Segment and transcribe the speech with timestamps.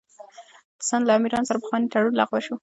[0.79, 2.55] د سند له امیرانو سره پخوانی تړون لغوه شو.